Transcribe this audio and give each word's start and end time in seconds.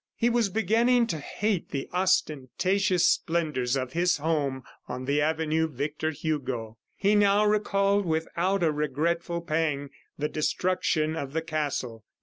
He 0.15 0.31
was 0.31 0.49
beginning 0.49 1.05
to 1.05 1.19
hate 1.19 1.69
the 1.69 1.87
ostentatious 1.93 3.07
splendors 3.07 3.75
of 3.75 3.93
his 3.93 4.17
home 4.17 4.63
on 4.87 5.05
the 5.05 5.21
avenue 5.21 5.67
Victor 5.67 6.09
Hugo. 6.09 6.79
He 6.95 7.13
now 7.13 7.45
recalled 7.45 8.07
without 8.07 8.63
a 8.63 8.71
regretful 8.71 9.41
pang, 9.41 9.91
the 10.17 10.27
destruction 10.27 11.15
of 11.15 11.33
the 11.33 11.43
castle. 11.43 12.03